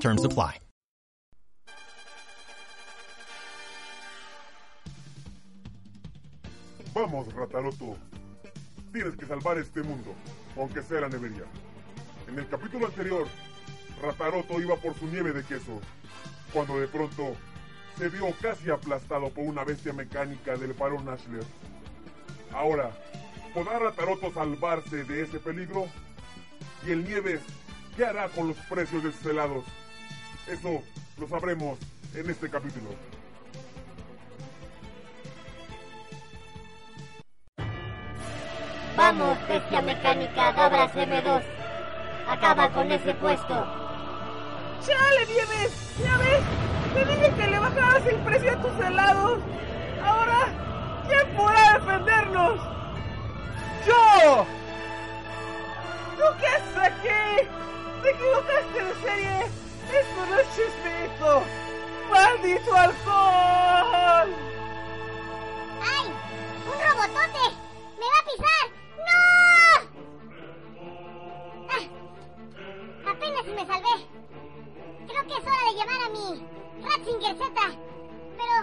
Terms 0.00 0.24
apply. 0.24 0.60
Vamos, 6.94 7.32
Rataroto. 7.34 7.96
Tienes 8.92 9.16
que 9.16 9.26
salvar 9.26 9.58
este 9.58 9.82
mundo, 9.82 10.14
aunque 10.56 10.82
sea 10.82 11.02
la 11.02 11.08
nevería. 11.10 11.44
En 12.26 12.38
el 12.38 12.48
capítulo 12.48 12.86
anterior, 12.86 13.26
Rataroto 14.02 14.60
iba 14.60 14.76
por 14.76 14.94
su 14.94 15.06
nieve 15.06 15.32
de 15.32 15.44
queso, 15.44 15.80
cuando 16.52 16.80
de 16.80 16.88
pronto 16.88 17.36
se 17.98 18.08
vio 18.08 18.32
casi 18.40 18.70
aplastado 18.70 19.28
por 19.30 19.44
una 19.44 19.64
bestia 19.64 19.92
mecánica 19.92 20.56
del 20.56 20.72
barón 20.72 21.08
Ashler. 21.08 21.44
Ahora, 22.52 22.90
¿podrá 23.52 23.78
Rataroto 23.78 24.32
salvarse 24.32 25.04
de 25.04 25.22
ese 25.22 25.38
peligro? 25.38 25.86
¿Y 26.86 26.92
el 26.92 27.04
Nieves 27.04 27.40
qué 27.96 28.06
hará 28.06 28.28
con 28.30 28.48
los 28.48 28.56
precios 28.68 29.02
de 29.04 29.12
sus 29.12 29.26
helados? 29.26 29.64
Eso 30.46 30.80
lo 31.18 31.26
sabremos 31.26 31.76
en 32.14 32.30
este 32.30 32.48
capítulo. 32.48 32.90
Vamos, 38.96 39.36
bestia 39.48 39.82
mecánica, 39.82 40.52
Dobras 40.52 40.94
M2. 40.94 41.42
Acaba 42.28 42.72
con 42.72 42.90
ese 42.92 43.12
puesto. 43.14 43.54
¡Chale, 44.86 45.26
Nieves! 45.26 45.96
¿Ya 46.02 46.16
ves? 46.16 46.42
Te 46.94 47.04
dije 47.04 47.34
que 47.36 47.46
le 47.48 47.58
bajaras 47.58 48.06
el 48.06 48.16
precio 48.16 48.52
a 48.52 48.62
tus 48.62 48.84
helados. 48.84 49.40
Ahora, 50.02 50.48
¿quién 51.08 51.36
podrá 51.36 51.72
defendernos? 51.74 52.60
¡Yo! 53.86 54.46
¿Tú 56.16 56.24
qué 56.40 56.46
haces 56.46 56.76
aquí? 56.78 57.48
¡Te 58.02 58.10
equivocaste 58.10 58.84
de 58.84 58.94
serie! 59.02 59.35
¡Maldito 62.46 62.76
alcohol! 62.76 64.28
¡Ay! 65.82 66.06
¡Un 66.64 66.78
robotote! 66.86 67.44
¡Me 67.98 68.06
va 68.06 68.18
a 68.20 68.26
pisar! 68.30 68.64
¡No! 69.08 69.20
Ah, 71.68 71.82
apenas 73.10 73.42
si 73.44 73.50
me 73.50 73.66
salvé. 73.66 73.94
Creo 75.08 75.22
que 75.26 75.34
es 75.34 75.42
hora 75.44 75.62
de 75.66 75.74
llamar 75.76 76.00
a 76.04 76.08
mi 76.10 76.26
Ratzinger 76.84 77.36
Z. 77.36 77.50
Pero, 78.36 78.54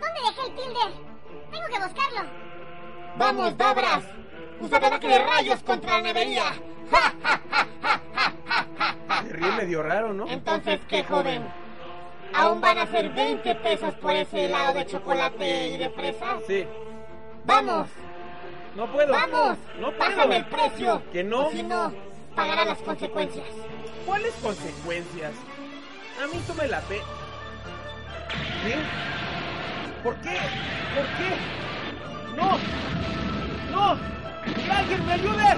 ¿dónde 0.00 0.20
dejé 0.26 0.42
el 0.48 0.54
tilde? 0.56 0.84
Tengo 1.52 1.66
que 1.68 1.78
buscarlo. 1.78 2.22
¡Vamos, 3.18 3.56
Dobras! 3.56 4.04
¡Usa 4.58 4.78
ataque 4.78 5.06
de 5.06 5.18
rayos 5.20 5.62
contra 5.62 5.92
la 5.92 6.02
nevería! 6.02 6.54
¡Ja, 6.90 7.14
ja, 7.22 7.40
ja, 7.52 7.68
ja, 7.82 8.00
ja, 8.18 8.34
ja, 8.48 8.96
ja! 9.06 9.22
Se 9.22 9.32
ríe 9.32 9.52
medio 9.52 9.80
raro, 9.84 10.12
¿no? 10.12 10.26
Entonces, 10.26 10.80
¿qué, 10.88 11.04
joven? 11.04 11.62
¿Aún 12.34 12.60
van 12.60 12.78
a 12.78 12.86
ser 12.86 13.10
20 13.10 13.54
pesos 13.56 13.94
por 13.94 14.12
ese 14.12 14.46
helado 14.46 14.74
de 14.74 14.86
chocolate 14.86 15.68
y 15.68 15.78
de 15.78 15.90
fresa? 15.90 16.38
Sí. 16.46 16.66
¡Vamos! 17.44 17.88
No 18.74 18.86
puedo. 18.90 19.12
¡Vamos! 19.12 19.58
No 19.78 19.92
puedo. 19.92 20.10
¡Bájame 20.10 20.36
el 20.36 20.46
precio! 20.46 21.02
¿Que 21.12 21.22
no? 21.22 21.46
O 21.46 21.50
si 21.50 21.62
no, 21.62 21.92
pagará 22.34 22.64
las 22.64 22.78
consecuencias. 22.78 23.46
¿Cuáles 24.06 24.34
consecuencias? 24.36 25.32
A 26.22 26.26
mí 26.26 26.42
tú 26.46 26.54
me 26.54 26.66
la 26.68 26.80
pe... 26.82 27.00
¿Qué? 28.64 28.76
¿Por 30.02 30.14
qué? 30.16 30.38
¿Por 30.94 31.06
qué? 31.18 31.36
¡No! 32.36 32.58
¡No! 33.70 33.98
¡Que 34.44 34.70
alguien 34.70 35.06
me 35.06 35.12
ayude! 35.12 35.48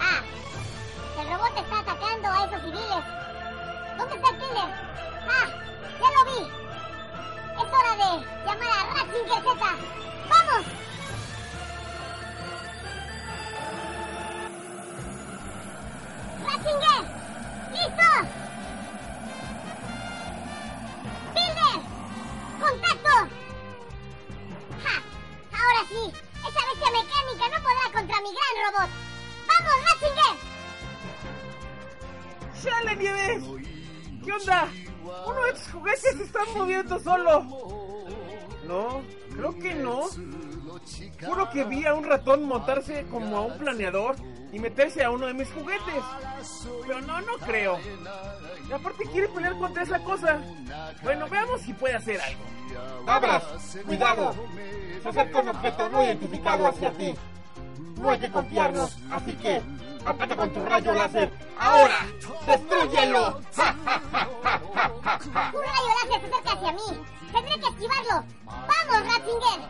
Ah, 0.00 0.22
el 1.20 1.28
robot 1.28 1.58
está 1.58 1.80
atacando 1.80 2.28
a 2.28 2.44
esos 2.44 2.62
civiles. 2.62 3.27
¿Dónde 3.98 4.14
está 4.14 4.28
el 4.30 4.38
killer? 4.38 4.70
Ah, 5.28 5.46
ya 6.00 6.08
lo 6.14 6.22
vi. 6.30 6.40
Es 7.58 7.68
hora 7.74 7.92
de 7.96 8.10
llamar 8.46 8.70
a 8.78 8.80
Ratzinger 8.94 9.40
Z. 9.42 9.52
¡Vamos! 10.28 10.62
¡Ratzinger! 16.46 17.02
¡Listo! 17.72 18.08
¡Builder! 21.34 21.78
¡Contacto! 22.60 23.14
¡Ja! 24.84 24.94
Ahora 25.58 25.82
sí, 25.88 26.02
esa 26.46 26.62
bestia 26.68 26.90
mecánica 26.92 27.44
no 27.48 27.58
podrá 27.64 27.84
contra 27.92 28.16
mi 28.20 28.30
gran 28.30 28.54
robot. 28.64 28.90
¡Vamos, 29.48 29.76
Ratzinger! 29.90 30.34
¡Chale, 32.62 32.92
Nieves! 32.96 33.42
¿Qué 34.28 34.34
onda? 34.34 34.68
Uno 35.26 35.42
de 35.46 35.52
tus 35.54 35.72
juguetes 35.72 36.16
se 36.18 36.22
está 36.22 36.40
moviendo 36.54 36.98
solo. 37.00 37.46
No, 38.66 39.00
creo 39.34 39.58
que 39.58 39.74
no. 39.74 40.02
Juro 41.24 41.48
que 41.50 41.64
vi 41.64 41.86
a 41.86 41.94
un 41.94 42.04
ratón 42.04 42.44
montarse 42.44 43.06
como 43.10 43.38
a 43.38 43.40
un 43.46 43.56
planeador 43.56 44.16
y 44.52 44.58
meterse 44.58 45.02
a 45.02 45.10
uno 45.10 45.28
de 45.28 45.32
mis 45.32 45.50
juguetes. 45.50 46.04
Pero 46.86 47.00
no, 47.00 47.22
no 47.22 47.38
creo. 47.38 47.78
Y 48.68 48.70
aparte 48.70 49.04
quiere 49.10 49.28
pelear 49.28 49.56
contra 49.56 49.82
esa 49.82 49.98
cosa. 50.04 50.42
Bueno, 51.02 51.26
veamos 51.30 51.62
si 51.62 51.72
puede 51.72 51.94
hacer 51.94 52.20
algo. 52.20 52.44
¡Dobras! 53.06 53.78
¡Cuidado! 53.86 54.34
Se 55.02 55.08
acerca 55.08 55.40
un 55.40 55.48
objeto 55.48 55.88
no 55.88 56.04
identificado 56.04 56.66
hacia 56.66 56.90
ti. 56.92 57.14
No 57.96 58.10
hay 58.10 58.18
que 58.18 58.30
confiarnos, 58.30 58.94
así 59.10 59.32
que 59.36 59.62
ataca 60.04 60.36
con 60.36 60.52
tu 60.52 60.62
rayo 60.66 60.92
láser. 60.92 61.47
¡Ahora! 61.58 62.06
¡Destrúyelo! 62.46 63.40
¡Ja, 63.56 63.74
ja, 63.84 64.00
ja, 64.12 64.20
ja, 64.42 64.60
ja, 64.74 64.90
ja, 65.04 65.18
ja! 65.18 65.52
Un 65.54 65.62
rayo 65.62 65.90
láser 65.98 66.20
se 66.20 66.26
acerca 66.26 66.52
hacia 66.52 66.72
mí. 66.72 66.88
Tendré 67.32 67.54
que 67.60 67.68
esquivarlo. 67.68 68.16
¡Vamos, 68.46 68.98
Ratzinger! 69.06 69.60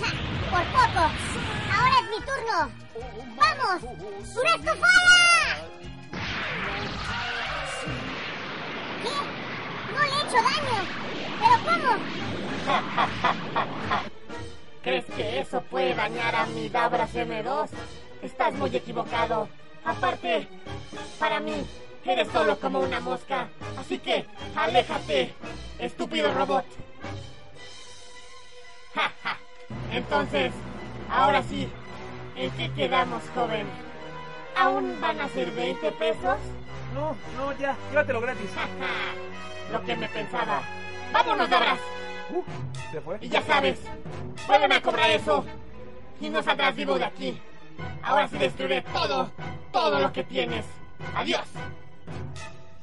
¡Ja! 0.00 0.10
¡Por 0.50 0.64
poco! 0.72 1.02
¡Ahora 1.76 1.96
es 2.00 2.06
mi 2.10 2.20
turno! 2.24 2.58
¡Vamos! 3.36 3.78
¡Suresco 4.32 4.72
Fala! 4.76 5.20
¿Qué? 9.02 9.14
No 9.92 10.00
le 10.00 10.06
he 10.06 10.20
hecho 10.22 10.38
daño. 10.42 10.78
¿Pero 11.40 11.56
cómo? 11.64 11.90
¿Crees 14.82 15.04
que 15.04 15.40
eso 15.40 15.60
puede 15.62 15.94
dañar 15.94 16.34
a 16.34 16.46
mi 16.46 16.68
Dabras 16.68 17.14
M2? 17.14 17.68
Estás 18.22 18.52
muy 18.54 18.74
equivocado. 18.76 19.48
Aparte, 19.84 20.46
para 21.18 21.40
mí, 21.40 21.66
eres 22.04 22.28
solo 22.28 22.58
como 22.58 22.80
una 22.80 23.00
mosca. 23.00 23.48
Así 23.78 23.98
que, 23.98 24.26
aléjate, 24.54 25.34
estúpido 25.78 26.32
robot. 26.34 26.64
Ja, 28.94 29.12
ja. 29.22 29.38
Entonces, 29.92 30.52
ahora 31.08 31.42
sí, 31.42 31.68
¿en 32.36 32.50
qué 32.52 32.70
quedamos, 32.72 33.22
joven? 33.34 33.66
¿Aún 34.56 35.00
van 35.00 35.20
a 35.20 35.28
ser 35.28 35.50
20 35.52 35.92
pesos? 35.92 36.36
No, 36.94 37.16
no, 37.36 37.56
ya, 37.58 37.76
llévatelo 37.90 38.20
gratis. 38.20 38.50
Ja. 38.54 38.66
Lo 39.72 39.82
que 39.84 39.96
me 39.96 40.08
pensaba. 40.08 40.62
¡Vámonos, 41.12 41.48
Dabras! 41.48 41.78
Uh, 42.30 42.42
¿Se 42.92 43.00
fue? 43.00 43.18
Y 43.20 43.28
ya 43.28 43.42
sabes, 43.42 43.78
vuelven 44.46 44.72
a 44.72 44.82
cobrar 44.82 45.10
eso. 45.10 45.44
Y 46.20 46.28
no 46.28 46.42
saldrás 46.42 46.76
vivo 46.76 46.98
de 46.98 47.04
aquí. 47.04 47.40
Ahora 48.02 48.28
sí 48.28 48.38
destruiré 48.38 48.82
todo, 48.82 49.30
todo 49.72 49.98
lo 50.00 50.12
que 50.12 50.24
tienes. 50.24 50.64
Adiós. 51.14 51.46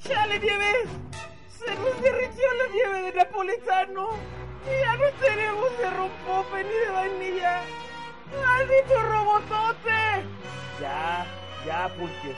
¡Chale, 0.03 0.39
Nieves! 0.39 0.89
Se 1.49 1.75
nos 1.75 2.01
derritió 2.01 2.45
la 2.53 2.73
nieve 2.73 3.01
de 3.01 3.17
napolitano. 3.17 4.09
Y 4.65 4.79
ya 4.79 4.95
no 4.95 5.09
tenemos 5.19 5.77
de 5.77 5.89
rompope 5.89 6.63
ni 6.63 6.69
de 6.69 6.89
vainilla. 6.91 7.61
¡Maldito 8.41 9.03
robotote! 9.03 10.25
Ya, 10.81 11.25
ya, 11.65 11.89
Pulques. 11.95 12.37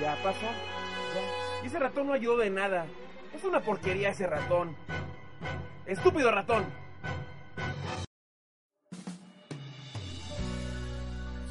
Ya 0.00 0.16
pasó. 0.22 0.46
Ya. 0.46 1.62
Y 1.62 1.66
ese 1.66 1.78
ratón 1.78 2.06
no 2.06 2.12
ayudó 2.12 2.38
de 2.38 2.50
nada. 2.50 2.86
Es 3.34 3.44
una 3.44 3.60
porquería 3.60 4.10
ese 4.10 4.26
ratón. 4.26 4.76
¡Estúpido 5.86 6.30
ratón! 6.30 6.64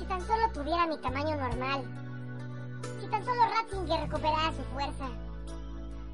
Si 0.03 0.09
tan 0.09 0.27
solo 0.27 0.49
tuviera 0.53 0.85
mi 0.85 0.97
tamaño 0.97 1.37
normal. 1.37 1.81
Si 2.99 3.07
tan 3.07 3.23
solo 3.23 3.41
Ratzinger 3.45 4.01
recuperara 4.01 4.51
su 4.51 4.61
fuerza. 4.73 5.07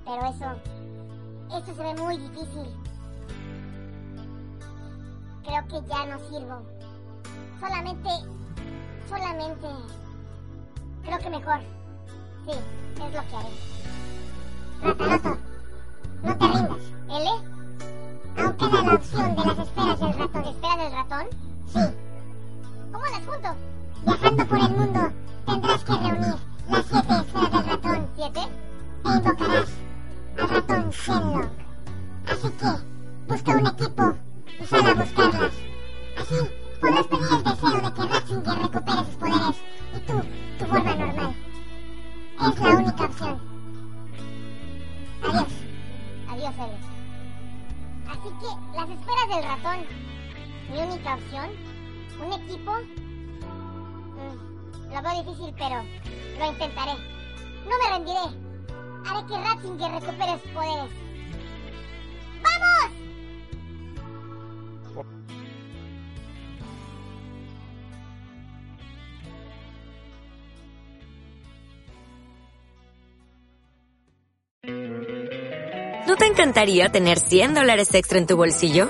Pero 0.06 0.26
eso, 0.28 1.58
eso 1.58 1.76
se 1.76 1.82
ve 1.82 1.96
muy 1.96 2.18
difícil. 2.20 2.70
Creo 5.44 5.68
que 5.68 5.90
ya 5.90 6.06
no 6.06 6.20
sirvo. 6.30 6.62
Solamente, 7.60 8.10
solamente, 9.10 9.68
creo 11.04 11.18
que 11.18 11.30
mejor. 11.32 11.60
Sí, 12.46 12.52
es 12.52 13.14
lo 13.16 13.22
que 13.28 13.36
haré. 13.38 13.50
Ratarato, 14.84 15.38
no 16.22 16.38
te 16.38 16.48
rindas. 16.48 16.84
¿L? 17.10 17.30
Aún 18.38 18.54
queda 18.54 18.84
la 18.84 18.94
opción 18.94 19.36
de 19.36 19.46
las 19.46 19.58
esferas 19.58 20.00
del 20.00 20.14
ratón. 20.14 20.46
¿Esferas 20.46 20.78
del 20.78 20.92
ratón? 20.92 21.50
Viajando 24.40 24.46
por 24.46 24.60
el 24.60 24.78
mundo, 24.78 25.12
tendrás 25.46 25.84
que 25.84 25.92
reunir 25.92 26.36
las 26.70 26.86
siete 26.86 27.14
esferas 27.14 27.52
del 27.52 27.66
ratón. 27.66 28.10
¿Siete? 28.16 28.40
E 28.40 29.18
invocarás 29.18 29.70
al 30.38 30.50
ratón 30.50 30.90
Shenlong. 30.92 31.50
Así 32.32 32.50
que, 32.60 33.34
busca 33.34 33.52
un 33.58 33.68
equipo 33.68 34.16
y 34.62 34.66
sal 34.66 34.88
a 34.88 34.94
buscarlas. 34.94 35.54
Así 36.18 36.36
podrás 36.80 37.08
pedir 37.08 37.28
el 37.34 37.44
deseo 37.44 37.82
de 37.82 37.94
que 37.94 38.02
Ratzinger 38.08 38.58
recupere 38.60 38.98
sus 39.06 39.16
poderes 39.16 39.56
y 39.96 40.00
tú, 40.08 40.22
tu 40.58 40.66
forma 40.66 40.96
normal. 40.96 41.36
Es 42.40 42.60
la 42.60 42.70
única 42.70 43.06
opción. 43.06 43.40
Adiós. 45.22 45.48
Adiós, 46.30 46.56
Ellis. 46.60 46.86
Así 48.08 48.30
que 48.40 48.78
las 48.78 48.90
esferas 48.90 49.28
del 49.28 49.44
ratón. 49.44 49.80
Mi 50.72 50.80
única 50.80 51.16
opción. 51.16 51.50
Un 52.22 52.34
equipo. 52.34 52.74
Lo 55.02 55.10
veo 55.10 55.24
difícil, 55.24 55.56
pero 55.58 55.82
lo 56.40 56.52
intentaré. 56.52 56.92
No 57.64 57.72
me 57.78 57.90
rendiré. 57.90 58.20
Haré 59.08 59.26
que 59.28 59.38
Ratzinger 59.38 59.92
recupere 59.92 60.34
sus 60.42 60.52
poderes. 60.52 60.92
¡Vamos! 62.44 62.92
¿No 76.08 76.16
te 76.18 76.26
encantaría 76.26 76.90
tener 76.90 77.20
100 77.20 77.54
dólares 77.54 77.94
extra 77.94 78.18
en 78.18 78.28
tu 78.28 78.36
bolsillo? 78.36 78.90